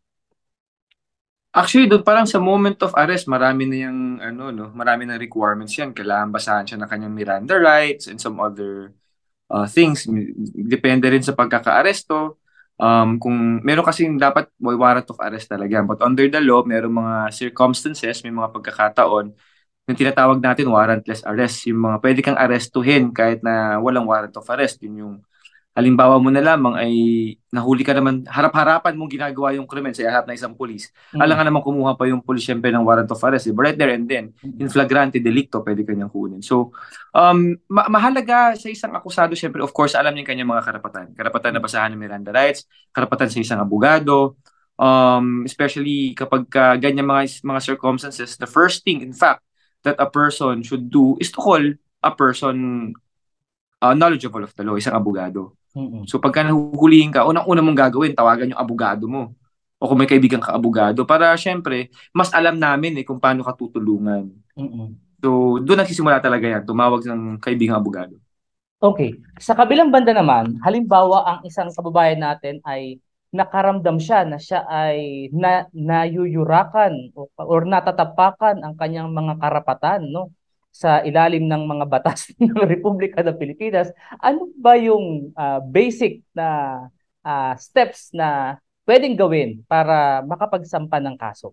[1.50, 5.74] Actually, doon parang sa moment of arrest, marami na yung ano no, marami na requirements
[5.74, 5.90] 'yan.
[5.90, 8.94] Kailangan basahan siya ng kanyang Miranda rights and some other
[9.50, 10.06] uh, things.
[10.54, 12.38] Depende rin sa pagkaka-aresto.
[12.80, 15.82] Um, kung meron kasing dapat may warrant of arrest talaga.
[15.84, 19.34] But under the law, meron mga circumstances, may mga pagkakataon
[19.90, 21.66] yung tinatawag natin warrantless arrest.
[21.66, 24.78] Yung mga pwede kang arestuhin kahit na walang warrant of arrest.
[24.86, 25.14] Yun yung
[25.70, 26.92] halimbawa mo na lamang ay
[27.54, 30.90] nahuli ka naman, harap-harapan mong ginagawa yung krimen sa harap ng isang pulis.
[30.90, 31.22] Mm-hmm.
[31.22, 33.46] Alam nga naman kumuha pa yung pulis syempre ng warrant of arrest.
[33.46, 33.62] Diba?
[33.70, 36.42] Right there and then, in flagrante delicto, pwede kanyang kunin.
[36.42, 36.74] So,
[37.14, 41.06] um, ma- mahalaga sa isang akusado, syempre, of course, alam niya kanyang mga karapatan.
[41.14, 44.34] Karapatan na basahan ng Miranda rights, karapatan sa isang abogado,
[44.74, 49.46] um, especially kapag ka ganyan mga, mga circumstances, the first thing, in fact,
[49.86, 51.62] that a person should do is to call
[52.02, 52.90] a person
[53.80, 55.59] uh, knowledgeable of the law, isang abogado.
[55.76, 56.02] Mm-hmm.
[56.10, 59.34] So pagka nahuhulihin ka, unang-una mong gagawin, tawagan yung abogado mo.
[59.80, 63.56] O kung may kaibigan ka abogado para syempre mas alam namin eh kung paano ka
[63.56, 64.28] tutulungan.
[64.52, 64.88] Mm-hmm.
[65.24, 68.20] So doon nagsisimula talaga yan, tumawag ng kaibigang abogado.
[68.80, 69.16] Okay.
[69.36, 72.96] Sa kabilang banda naman, halimbawa ang isang kababayan natin ay
[73.30, 80.34] nakaramdam siya na siya ay na, nayuyurakan o, or natatapakan ang kanyang mga karapatan no
[80.70, 83.90] sa ilalim ng mga batas ng Republika ng Pilipinas,
[84.22, 86.88] ano ba yung uh, basic na
[87.26, 91.52] uh, steps na pwedeng gawin para makapagsampa ng kaso?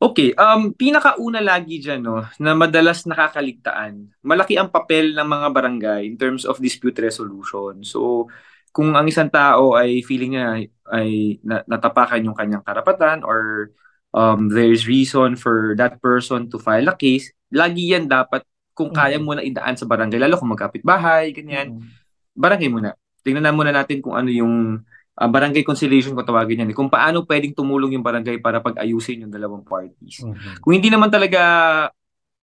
[0.00, 4.08] Okay, um pinakauna lagi diyan no na madalas nakakaligtaan.
[4.24, 7.84] Malaki ang papel ng mga barangay in terms of dispute resolution.
[7.84, 8.32] So
[8.72, 13.70] kung ang isang tao ay feeling niya ay natapakan yung kanyang karapatan or
[14.16, 19.20] um, there's reason for that person to file a case, lagi yan dapat kung kaya
[19.20, 22.32] mo na idaan sa barangay, lalo kung magkapit bahay, ganyan, mm-hmm.
[22.32, 22.96] barangay muna.
[23.20, 24.80] Tingnan na muna natin kung ano yung
[25.20, 26.72] uh, barangay conciliation kung tawagin yan.
[26.72, 30.24] Kung paano pwedeng tumulong yung barangay para pag-ayusin yung dalawang parties.
[30.24, 30.64] Mm-hmm.
[30.64, 31.40] Kung hindi naman talaga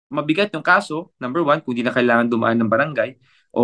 [0.09, 3.11] mabigat yung kaso, number one, kung hindi na kailangan dumaan ng barangay,
[3.53, 3.61] o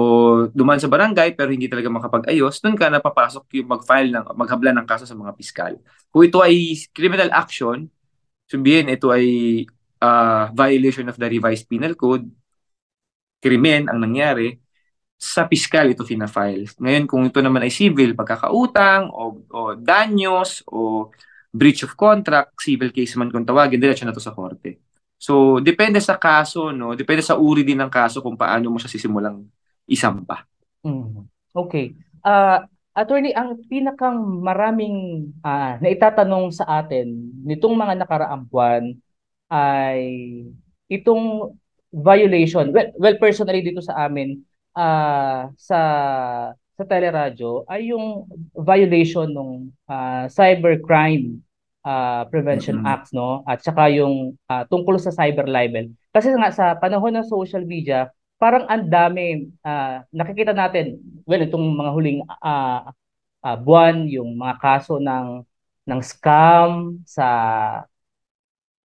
[0.54, 4.86] dumaan sa barangay pero hindi talaga makapag-ayos, doon ka napapasok yung mag-file ng maghabla ng
[4.86, 5.74] kaso sa mga piskal.
[6.14, 7.90] Kung ito ay criminal action,
[8.46, 9.66] sabihin ito ay
[10.02, 12.28] uh, violation of the revised penal code,
[13.40, 14.60] krimen ang nangyari,
[15.20, 16.64] sa piskal ito fina-file.
[16.80, 21.12] Ngayon, kung ito naman ay civil, pagkakautang o, o danyos o
[21.52, 24.80] breach of contract, civil case man kung tawagin, diretso na to sa korte.
[25.20, 26.96] So, depende sa kaso, no?
[26.96, 29.44] Depende sa uri din ng kaso kung paano mo siya sisimulang
[29.84, 30.48] isampa.
[30.88, 31.28] Mm.
[31.52, 31.92] Okay.
[32.24, 32.64] Uh,
[32.96, 37.12] attorney, ang pinakang maraming uh, naitatanong sa atin
[37.44, 38.96] nitong mga nakaraang buwan
[39.50, 40.00] ay
[40.90, 41.54] itong
[41.90, 42.70] violation.
[42.70, 44.46] Well, well personally dito sa amin
[44.78, 45.80] uh, sa
[46.54, 48.24] sa teleradyo ay yung
[48.56, 49.52] violation ng
[49.90, 51.44] uh, cybercrime
[51.84, 52.94] uh, prevention mm-hmm.
[52.94, 55.92] acts no at saka yung uh, tungkol sa cyber libel.
[56.16, 58.08] Kasi nga sa panahon ng social media,
[58.40, 60.96] parang ang dami uh, nakikita natin
[61.28, 62.88] well itong mga huling uh,
[63.44, 65.44] uh, buwan yung mga kaso ng
[65.90, 67.28] ng scam sa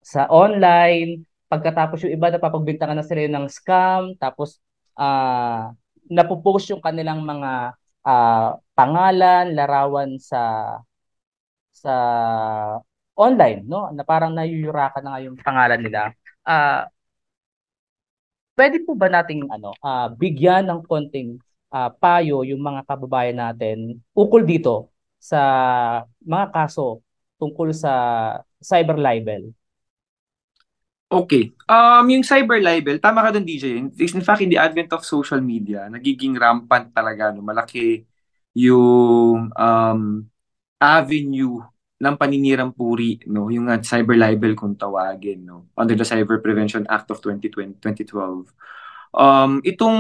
[0.03, 4.59] sa online, pagkatapos yung iba napapagbintangan na sila ng scam, tapos
[4.99, 5.71] uh,
[6.11, 10.77] napopost yung kanilang mga uh, pangalan, larawan sa
[11.73, 11.95] sa
[13.17, 13.91] online, no?
[13.95, 16.13] Na parang nayuyurakan na nga yung pangalan nila.
[16.43, 16.85] Uh,
[18.59, 21.39] pwede po ba nating ano, uh, bigyan ng konting
[21.73, 25.41] uh, payo yung mga kababayan natin ukol dito sa
[26.23, 27.01] mga kaso
[27.39, 27.93] tungkol sa
[28.61, 29.53] cyber libel?
[31.13, 31.53] Okay.
[31.69, 33.77] Um, yung cyber libel, tama ka doon DJ.
[33.77, 37.29] In fact, in the advent of social media, nagiging rampant talaga.
[37.37, 37.45] No?
[37.45, 38.09] Malaki
[38.57, 40.03] yung um,
[40.81, 41.61] avenue
[42.01, 43.53] ng paninirang puri, no?
[43.53, 45.69] yung uh, cyber libel kung tawagin, no?
[45.77, 48.49] under the Cyber Prevention Act of 2020, 2012.
[49.13, 49.99] Um, itong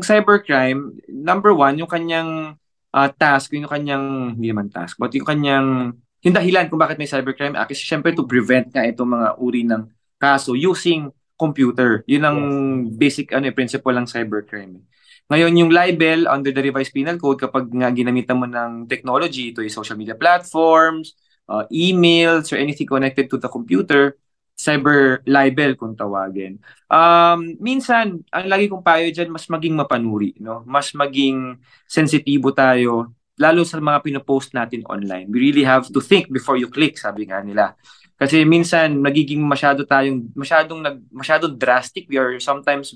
[0.00, 2.56] cybercrime, number one, yung kanyang
[2.90, 7.06] uh, task, yung kanyang, hindi naman task, but yung kanyang, yung dahilan kung bakit may
[7.06, 9.84] cybercrime act is syempre to prevent nga itong mga uri ng
[10.24, 12.00] kaso using computer.
[12.08, 12.96] Yun ang yes.
[12.96, 14.80] basic ano, eh, principle ng cybercrime.
[15.28, 19.60] Ngayon, yung libel under the revised penal code, kapag nga ginamitan mo ng technology, ito
[19.60, 21.16] yung social media platforms,
[21.48, 24.16] uh, emails, or anything connected to the computer,
[24.54, 26.60] cyber libel kung tawagin.
[26.86, 30.62] Um, minsan, ang lagi kong payo dyan, mas maging mapanuri, no?
[30.68, 31.58] mas maging
[31.88, 35.26] sensitibo tayo, lalo sa mga pinopost natin online.
[35.32, 37.74] We really have to think before you click, sabi nga nila.
[38.14, 42.06] Kasi minsan nagiging masyado tayong masyadong nag masyadong drastic.
[42.06, 42.94] We are sometimes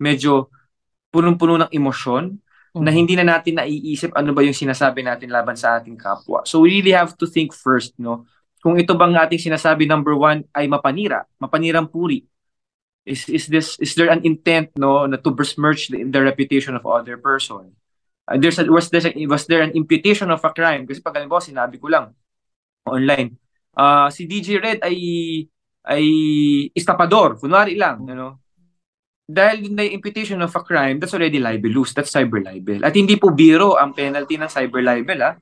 [0.00, 0.48] medyo
[1.12, 2.80] punong-puno ng emosyon mm-hmm.
[2.84, 6.44] na hindi na natin naiisip ano ba yung sinasabi natin laban sa ating kapwa.
[6.48, 8.24] So we really have to think first, no?
[8.58, 12.24] Kung ito bang ating sinasabi number one ay mapanira, mapanirang puri.
[13.08, 16.84] Is is this is there an intent no na to besmirch the, the reputation of
[16.84, 17.72] other person?
[18.28, 20.84] Uh, there's a, was there was there an imputation of a crime?
[20.84, 22.12] Kasi pag halimbawa sinabi ko lang
[22.84, 23.40] online,
[23.76, 24.96] uh, si DJ Red ay
[25.88, 26.04] ay
[26.76, 28.36] estapador, kunwari lang, you know.
[29.28, 31.92] Dahil na imputation of a crime, that's already libelous.
[31.92, 32.80] That's cyber libel.
[32.80, 35.20] At hindi po biro ang penalty ng cyber libel.
[35.20, 35.32] Ha?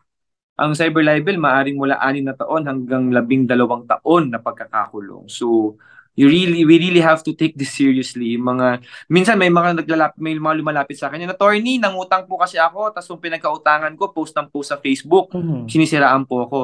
[0.58, 5.30] Ang cyber libel, maaring mula anin na taon hanggang labing dalawang taon na pagkakakulong.
[5.30, 5.78] So,
[6.18, 8.34] you really, we really have to take this seriously.
[8.34, 12.58] Mga, minsan may mga naglalapit, may mga lumalapit sa akin, na attorney, nangutang po kasi
[12.58, 15.70] ako, tapos yung pinagkautangan ko, post ng post sa Facebook, mm-hmm.
[15.70, 16.58] sinisiraan po ako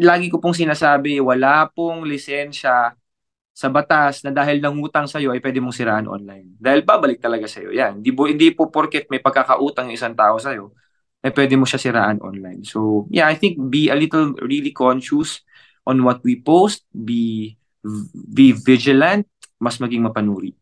[0.00, 2.94] lagi ko pong sinasabi, wala pong lisensya
[3.54, 6.58] sa batas na dahil nangutang sa'yo ay pwede mong siraan online.
[6.58, 7.70] Dahil babalik talaga sa'yo.
[7.70, 8.02] Yan.
[8.02, 10.74] Hindi, po, hindi po porket may pagkakautang yung isang tao sa'yo,
[11.22, 12.66] ay pwede mo siya siraan online.
[12.66, 15.40] So, yeah, I think be a little really conscious
[15.86, 17.54] on what we post, be
[18.12, 19.28] be vigilant,
[19.60, 20.52] mas maging mapanuri.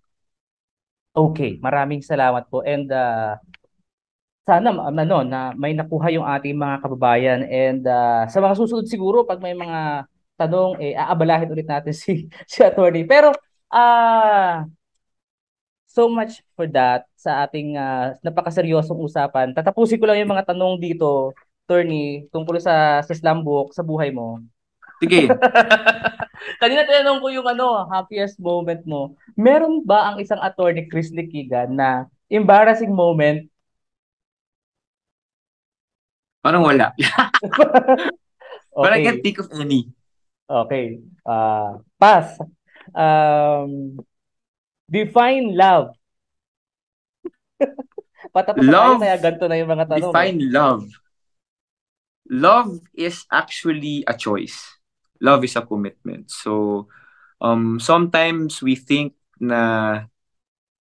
[1.12, 2.60] Okay, maraming salamat po.
[2.62, 3.40] And uh,
[4.42, 7.40] sana ano na may nakuha yung ating mga kababayan.
[7.46, 12.26] And uh, sa mga susunod siguro pag may mga tanong eh aabalahin ulit natin si
[12.50, 13.06] si attorney.
[13.06, 13.30] Pero
[13.70, 14.68] ah uh,
[15.86, 19.54] so much for that sa ating uh, napakaseryosong usapan.
[19.54, 21.36] Tatapusin ko lang yung mga tanong dito
[21.68, 24.42] attorney tungkol sa sa slam book sa buhay mo.
[24.98, 25.30] Sige.
[26.62, 29.14] Kanina tinanong ko yung ano happiest moment mo.
[29.38, 33.51] Meron ba ang isang attorney Chris Likigan na embarrassing moment
[36.42, 36.90] Parang wala.
[36.98, 38.10] okay.
[38.74, 39.94] But I can't think of any.
[40.50, 40.98] Okay.
[41.22, 42.34] Uh, pass.
[42.90, 44.02] Um,
[44.90, 45.94] define love.
[48.34, 50.10] Patapos love, tayo, kaya ganito na yung mga tanong.
[50.10, 50.50] Define eh.
[50.50, 50.84] love.
[52.32, 54.78] Love is actually a choice.
[55.22, 56.30] Love is a commitment.
[56.30, 56.86] So,
[57.38, 60.06] um, sometimes we think na,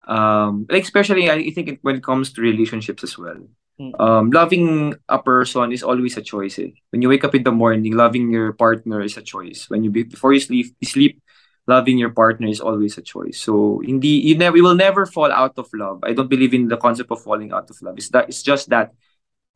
[0.06, 3.42] um, like especially I think when it comes to relationships as well.
[3.78, 6.58] Um, loving a person is always a choice.
[6.58, 6.74] Eh.
[6.90, 9.70] When you wake up in the morning, loving your partner is a choice.
[9.70, 11.22] When you before you sleep, you sleep,
[11.66, 13.38] loving your partner is always a choice.
[13.38, 16.02] So hindi you never you will never fall out of love.
[16.02, 17.98] I don't believe in the concept of falling out of love.
[17.98, 18.92] It's that it's just that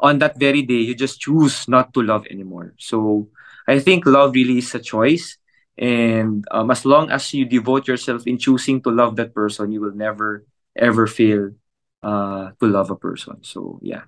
[0.00, 2.74] on that very day you just choose not to love anymore.
[2.78, 3.28] So
[3.66, 5.38] I think love really is a choice.
[5.78, 9.80] And um, as long as you devote yourself in choosing to love that person, you
[9.80, 11.52] will never ever fail
[12.02, 13.42] uh, to love a person.
[13.42, 14.04] So yeah.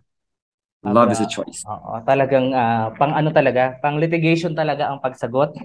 [0.85, 1.65] Love is a choice.
[1.65, 5.57] Oo, talagang uh, pang ano talaga, pang litigation talaga ang pagsagot.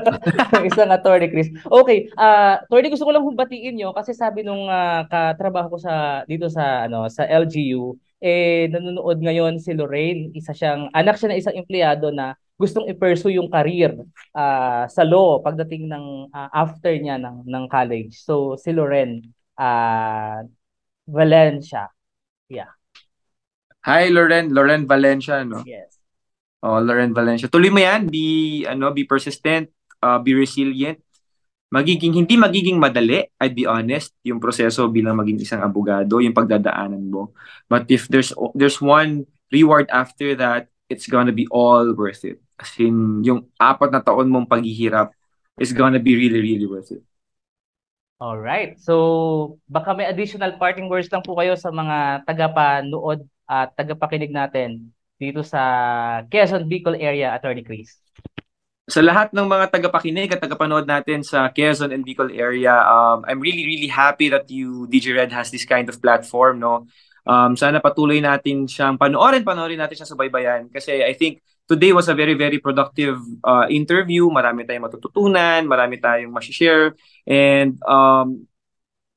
[0.70, 1.50] Isang attorney, Chris.
[1.66, 6.22] Okay, uh, attorney gusto ko lang humbatiin niyo kasi sabi nung uh, katrabaho ko sa
[6.22, 11.40] dito sa ano sa LGU, eh nanonood ngayon si Lorraine, isa siyang anak siya ng
[11.42, 13.98] isang empleyado na gustong i-pursue yung career
[14.38, 18.22] uh, sa law pagdating ng uh, after niya ng ng college.
[18.22, 20.46] So si Lorraine uh,
[21.10, 21.90] Valencia.
[22.46, 22.70] Yeah.
[23.84, 24.54] Hi, Loren.
[24.54, 25.66] Loren Valencia, no?
[25.66, 25.98] Yes.
[26.62, 27.50] Oh, Loren Valencia.
[27.50, 28.06] Tuloy mo yan.
[28.06, 29.68] Be, ano, be persistent.
[29.98, 31.02] Uh, be resilient.
[31.70, 37.06] Magiging, hindi magiging madali, I'd be honest, yung proseso bilang maging isang abogado, yung pagdadaanan
[37.06, 37.30] mo.
[37.70, 42.42] But if there's there's one reward after that, it's gonna be all worth it.
[42.58, 45.14] As in, yung apat na taon mong paghihirap
[45.62, 47.06] is gonna be really, really worth it.
[48.20, 48.76] All right.
[48.76, 54.92] So, baka may additional parting words lang po kayo sa mga tagapanood at tagapakinig natin
[55.16, 55.60] dito sa
[56.28, 57.96] Quezon Bicol area, Attorney Chris?
[58.92, 63.40] Sa lahat ng mga tagapakinig at tagapanood natin sa Quezon and Bicol area, um, I'm
[63.40, 66.60] really, really happy that you, DJ Red, has this kind of platform.
[66.60, 66.92] No?
[67.24, 70.68] Um, sana patuloy natin siyang panoorin, panoorin natin siya sa baybayan.
[70.68, 71.40] Kasi I think
[71.70, 74.26] today was a very, very productive uh, interview.
[74.26, 76.98] Marami tayong matututunan, marami tayong ma-share.
[77.30, 78.50] And um,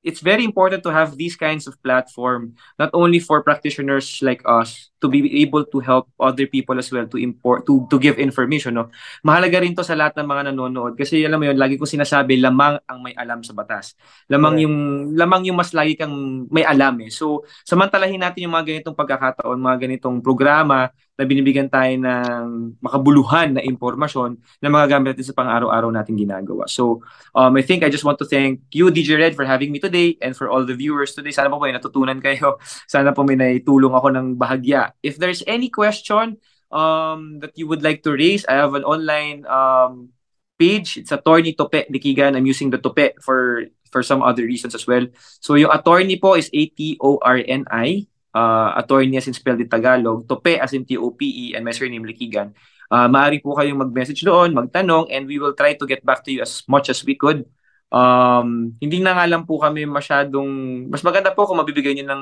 [0.06, 4.93] it's very important to have these kinds of platform not only for practitioners like us
[5.04, 8.80] to be able to help other people as well to import to to give information
[8.80, 8.88] no
[9.20, 12.39] mahalaga rin to sa lahat ng mga nanonood kasi alam mo yun lagi ko sinasabi
[12.39, 13.99] lamang ang may alam sa batas
[14.32, 14.64] lamang right.
[14.64, 14.76] yung
[15.20, 19.60] lamang yung mas lagi kang may alam eh so samantalahin natin yung mga ganitong pagkakataon
[19.60, 25.93] mga ganitong programa na binibigyan tayo ng makabuluhan na impormasyon na magagamit natin sa pang-araw-araw
[25.93, 26.66] nating ginagawa.
[26.66, 27.06] So,
[27.38, 30.18] um, I think I just want to thank you, DJ Red, for having me today
[30.26, 31.30] and for all the viewers today.
[31.30, 32.58] Sana po may natutunan kayo.
[32.93, 34.93] Sana po may naitulong ako ng bahagya.
[35.02, 36.38] If there's any question
[36.70, 40.14] um, that you would like to raise, I have an online um,
[40.60, 40.98] page.
[40.98, 42.38] It's Attorney Tope Likigan.
[42.38, 45.06] I'm using the Tope for for some other reasons as well.
[45.38, 47.89] So yung attorney po is A-T-O-R-N-I.
[48.34, 50.26] Uh, attorney as in spelled in Tagalog.
[50.26, 52.58] Tope as in T-O-P-E and my surname Likigan.
[52.89, 56.34] Uh, maaari po kayong mag-message doon, magtanong, and we will try to get back to
[56.34, 57.46] you as much as we could.
[57.94, 60.50] Um, hindi na nga lang po kami masyadong,
[60.89, 62.22] mas maganda po kung mabibigay niyo ng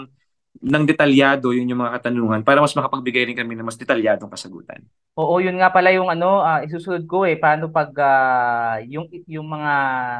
[0.59, 4.83] ng detalyado yun yung mga katanungan para mas makapagbigay rin kami ng mas detalyadong kasagutan.
[5.15, 9.47] Oo, yun nga pala yung ano, uh, isusunod ko eh, paano pag uh, yung yung
[9.47, 9.73] mga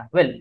[0.10, 0.32] well,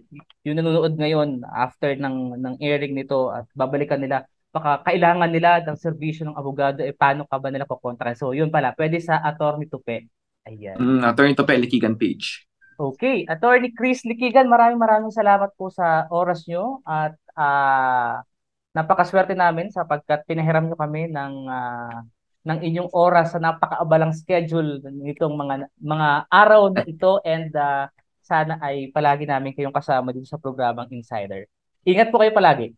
[0.47, 5.78] yung nanonood ngayon after ng ng airing nito at babalikan nila baka kailangan nila ng
[5.78, 8.14] serbisyo ng abogado eh paano ka ba nila kukontra?
[8.14, 10.11] So yun pala, pwede sa Attorney Tupe.
[10.47, 10.78] Ayan.
[10.78, 12.47] Mm, Attorney Tupe Likigan page.
[12.80, 18.24] Okay, Attorney Chris Likigan, maraming maraming salamat po sa oras nyo at uh,
[18.71, 21.99] napakaswerte namin sapagkat pinahiram nyo kami ng uh,
[22.41, 27.91] ng inyong oras sa napakaabalang schedule nitong mga mga araw na ito and uh,
[28.25, 31.51] sana ay palagi namin kayong kasama dito sa programang Insider.
[31.83, 32.73] Ingat po kayo palagi.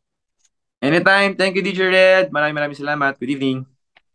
[0.83, 1.39] Anytime.
[1.39, 2.25] Thank you, DJ Red.
[2.35, 3.15] Maraming maraming salamat.
[3.21, 3.63] Good evening.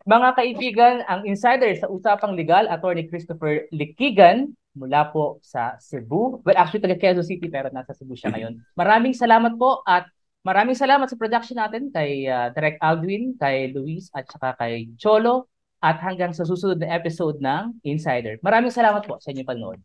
[0.07, 6.43] Mga kaibigan, ang Insider sa Usapang Legal, Attorney Christopher Likigan mula po sa Cebu.
[6.43, 8.61] Well, actually taga Quezon City pero nasa Cebu siya ngayon.
[8.78, 10.07] Maraming salamat po at
[10.47, 15.51] maraming salamat sa production natin kay uh, Direk Aldwin, kay Luis at saka kay Cholo
[15.83, 18.39] at hanggang sa susunod na episode ng Insider.
[18.39, 19.79] Maraming salamat po sa inyong panonood.